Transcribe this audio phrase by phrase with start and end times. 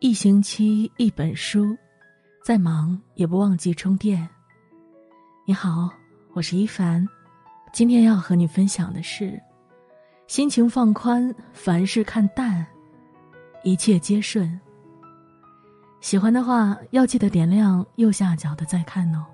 [0.00, 1.76] 一星期一本书，
[2.42, 4.26] 再忙也不忘记充电。
[5.44, 5.90] 你好，
[6.32, 7.06] 我是一凡，
[7.70, 9.38] 今天要和你分享的是：
[10.26, 12.66] 心情放宽，凡事看淡，
[13.62, 14.58] 一切皆顺。
[16.00, 19.26] 喜欢的话，要记得点亮右下角的再看哦。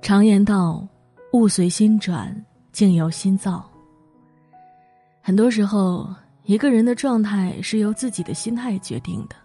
[0.00, 0.84] 常言道。
[1.32, 2.34] 物随心转，
[2.72, 3.66] 境由心造。
[5.22, 6.14] 很多时候，
[6.44, 9.36] 一个人的状态是由自己的心态决定的。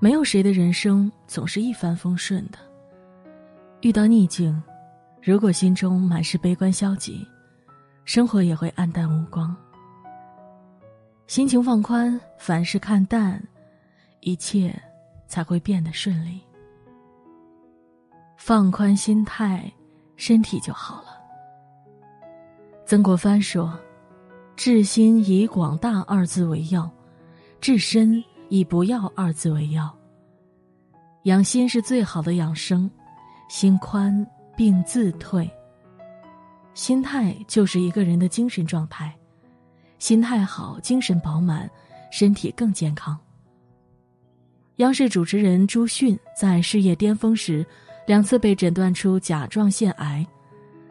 [0.00, 2.58] 没有谁的人生总是一帆风顺的。
[3.82, 4.60] 遇到逆境，
[5.22, 7.24] 如果心中满是悲观消极，
[8.04, 9.56] 生活也会黯淡无光。
[11.28, 13.40] 心情放宽，凡事看淡，
[14.18, 14.74] 一切
[15.28, 16.40] 才会变得顺利。
[18.36, 19.72] 放宽心态。
[20.20, 21.18] 身体就好了。
[22.84, 23.72] 曾国藩说
[24.54, 26.90] ：“治心以广大二字为要，
[27.58, 29.90] 治身以不要二字为要。
[31.22, 32.88] 养心是最好的养生，
[33.48, 35.50] 心宽病自退。
[36.74, 39.16] 心态就是一个人的精神状态，
[39.98, 41.68] 心态好，精神饱满，
[42.10, 43.18] 身体更健康。”
[44.76, 47.66] 央视主持人朱迅在事业巅峰时。
[48.10, 50.26] 两次被诊断出甲状腺癌，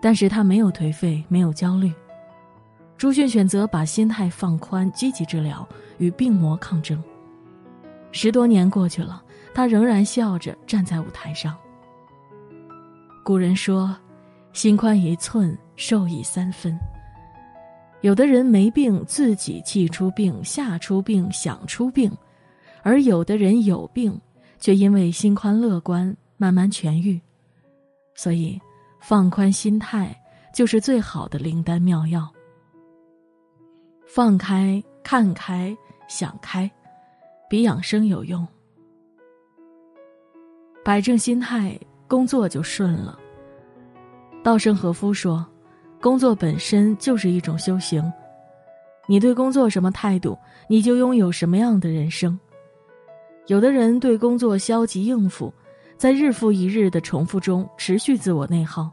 [0.00, 1.92] 但是他没有颓废，没有焦虑。
[2.96, 7.04] 朱迅选择把心态放宽，积极治疗，与病魔抗争。
[8.12, 11.54] 十多年过去了，他仍然笑着站在舞台上。
[13.22, 13.94] 古人说
[14.54, 16.74] ：“心宽一寸，受益三分。”
[18.00, 22.10] 有的人没病，自己气出病，吓出病，想出病；
[22.82, 24.18] 而有的人有病，
[24.58, 26.16] 却因为心宽乐观。
[26.42, 27.20] 慢慢痊愈，
[28.16, 28.60] 所以
[28.98, 30.12] 放宽心态
[30.52, 32.28] 就是最好的灵丹妙药。
[34.08, 35.72] 放开、看开、
[36.08, 36.68] 想开，
[37.48, 38.44] 比养生有用。
[40.84, 43.16] 摆正心态，工作就顺了。
[44.42, 45.46] 稻盛和夫说
[46.02, 48.12] ：“工作本身就是一种修行，
[49.06, 50.36] 你对工作什么态度，
[50.66, 52.36] 你就拥有什么样的人生。”
[53.46, 55.54] 有的人对工作消极应付。
[56.02, 58.90] 在日复一日的重复中持续自我内耗，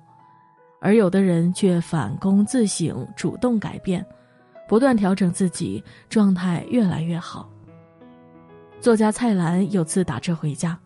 [0.79, 4.05] 而有的人却反躬自省，主动改变，
[4.67, 7.49] 不断调整自己，状态越来越好。
[8.79, 10.77] 作家蔡澜有次打车回家，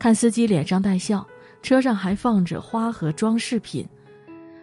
[0.00, 1.24] 看司机脸上带笑，
[1.62, 3.86] 车上还放着花和装饰品，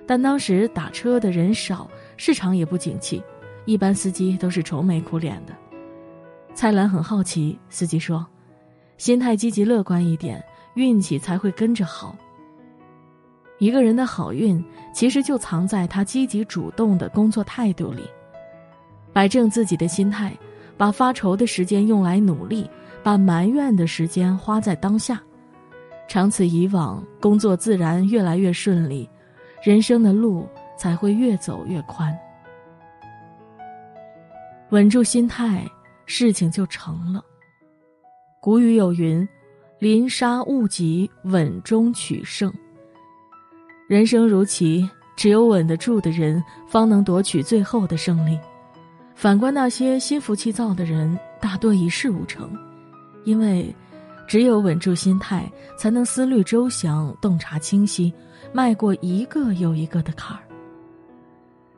[0.05, 3.23] 但当时打车的人少，市场也不景气，
[3.63, 5.55] 一般司机都是愁眉苦脸的。
[6.53, 8.27] 蔡澜很好奇，司机说
[8.99, 10.43] ：“心态积极乐观一点。”
[10.75, 12.16] 运气才会跟着好。
[13.58, 14.63] 一个人的好运，
[14.94, 18.03] 其实就藏在他积极主动的工作态度里。
[19.13, 20.38] 摆正自己的心态，
[20.78, 22.69] 把发愁的时间用来努力，
[23.02, 25.22] 把埋怨的时间花在当下。
[26.08, 29.09] 长此以往，工作自然越来越顺利，
[29.63, 30.47] 人生的路
[30.78, 32.13] 才会越走越宽。
[34.72, 35.66] 稳住心态，
[36.06, 37.24] 事情就成了。
[38.42, 39.25] 古语有云。
[39.85, 42.51] 临杀勿急，稳中取胜。
[43.88, 48.35] 人生如棋，只有稳得住的人，方能夺取最后的胜利。
[49.13, 52.51] 反观那些心浮气躁的人，大多一事无成。
[53.25, 53.72] 因为，
[54.28, 55.47] 只有稳住心态，
[55.78, 58.12] 才能思虑周详，洞察清晰，
[58.51, 60.41] 迈过一个又一个的坎儿。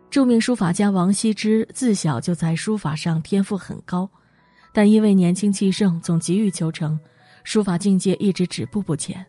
[0.09, 4.09] 著名书法家王羲之自小就在书法上天赋很高，
[4.71, 6.97] 但因为年轻气盛，总急于求成。
[7.47, 9.25] 书法境界一直止步不前，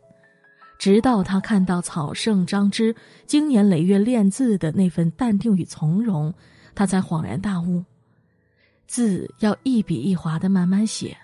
[0.77, 2.93] 直到他看到草圣张芝
[3.27, 6.35] 经年累月练字的那份淡定与从容，
[6.75, 7.85] 他才恍然大悟：
[8.89, 11.17] 字要一笔一划的慢慢写，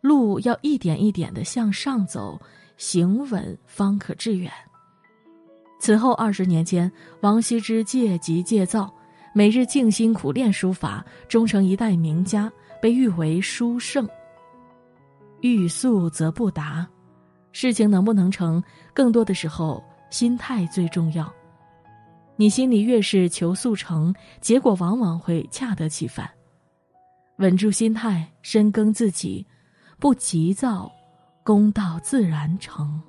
[0.00, 2.42] 路要一点一点的向上走，
[2.76, 4.50] 行稳方可致远。
[5.78, 6.90] 此后二十年间，
[7.20, 8.92] 王羲之戒急戒躁，
[9.32, 14.08] 每日静心苦练书法，终成一代名家，被誉为书圣。
[15.42, 16.88] 欲速则不达，
[17.50, 18.62] 事情能不能成，
[18.94, 21.30] 更多的时候心态最重要。
[22.36, 26.30] 你心里越是求速成，结果往往会恰得其反。
[27.38, 29.44] 稳住心态，深耕自己，
[29.98, 30.90] 不急躁，
[31.42, 33.02] 功到自然成。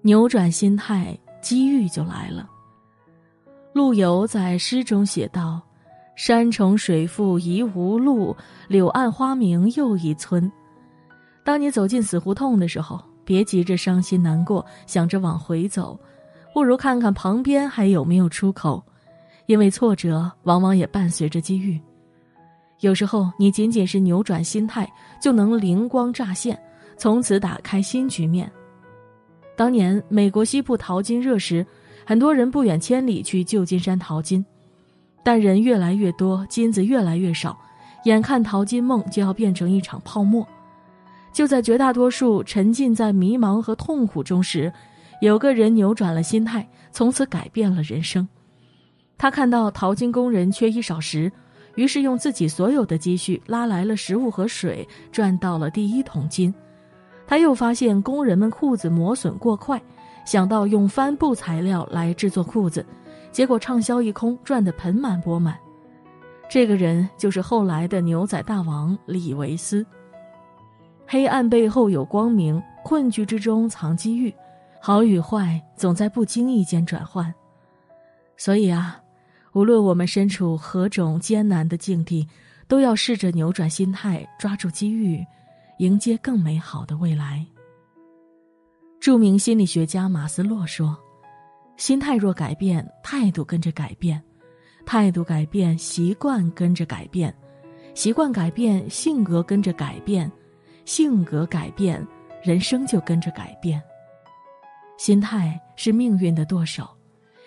[0.00, 2.48] 扭转心态，机遇就来了。
[3.74, 5.60] 陆游在诗中写道。
[6.14, 8.36] 山重水复疑无路，
[8.68, 10.50] 柳暗花明又一村。
[11.42, 15.98] 当你走进死胡同的时候，别急着伤心难过，想着往回走，
[16.52, 18.82] 不如看看旁边还有没有出口，
[19.46, 21.80] 因为挫折往往也伴随着机遇。
[22.80, 24.88] 有时候，你仅仅是扭转心态，
[25.20, 26.60] 就能灵光乍现，
[26.96, 28.50] 从此打开新局面。
[29.56, 31.64] 当年美国西部淘金热时，
[32.04, 34.44] 很多人不远千里去旧金山淘金，
[35.22, 37.58] 但人越来越多，金子越来越少，
[38.04, 40.46] 眼看淘金梦就要变成一场泡沫。
[41.32, 44.72] 就在绝大多数沉浸在迷茫和痛苦中时，
[45.20, 48.28] 有个人扭转了心态，从此改变了人生。
[49.16, 51.30] 他看到淘金工人缺衣少食。
[51.74, 56.54] 于是用自己所有的积蓄拉来了食物和水，赚到了第一桶金。
[57.26, 59.80] 他又发现工人们裤子磨损过快，
[60.26, 62.84] 想到用帆布材料来制作裤子，
[63.32, 65.58] 结果畅销一空，赚得盆满钵满。
[66.48, 69.84] 这个人就是后来的牛仔大王李维斯。
[71.06, 74.32] 黑暗背后有光明，困局之中藏机遇，
[74.80, 77.34] 好与坏总在不经意间转换。
[78.36, 78.98] 所以啊。
[79.54, 82.26] 无论我们身处何种艰难的境地，
[82.66, 85.22] 都要试着扭转心态，抓住机遇，
[85.76, 87.44] 迎接更美好的未来。
[88.98, 90.96] 著名心理学家马斯洛说
[91.82, 94.16] ：“心态若改变，态度跟着改变；
[94.86, 97.28] 态度改变，习惯跟着改变；
[97.92, 100.30] 习惯改变，性格跟着改变；
[100.84, 102.06] 性格改变，
[102.40, 103.82] 人生就跟着改变。
[104.96, 106.88] 心态是命运的舵手，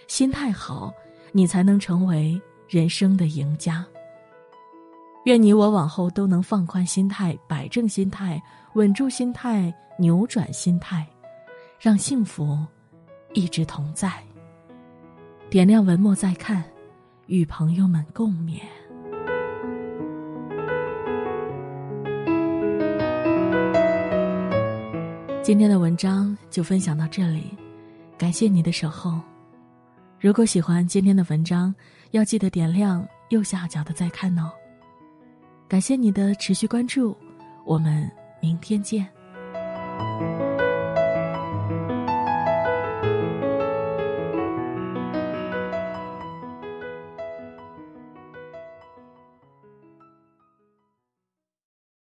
[0.09, 0.91] 心态好。”
[1.31, 3.85] 你才能成为人生的赢家。
[5.23, 8.41] 愿你我往后都能放宽心态，摆正心态，
[8.73, 11.07] 稳住心态，扭转心态，
[11.79, 12.65] 让幸福
[13.35, 14.11] 一直同在。
[15.49, 16.63] 点亮文末再看，
[17.27, 18.59] 与朋友们共勉。
[25.43, 27.55] 今天的文章就分享到这里，
[28.17, 29.21] 感谢你的守候。
[30.19, 31.75] 如果喜欢今天的文章，
[32.11, 34.51] 要记得点亮右下角的再看哦。
[35.67, 37.15] 感谢你的持续关注，
[37.65, 38.09] 我们
[38.41, 39.07] 明天见。